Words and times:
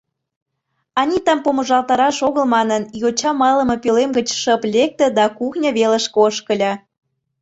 Анитам 0.99 1.39
помыжалтараш 1.45 2.17
огыл 2.27 2.45
манын, 2.55 2.81
йоча 3.01 3.31
малыме 3.41 3.75
пӧлем 3.83 4.11
гыч 4.17 4.27
шып 4.41 4.61
лекте 4.73 5.05
да 5.17 5.25
кухньо 5.37 5.69
велышке 5.77 6.17
ошкыльо. 6.27 6.71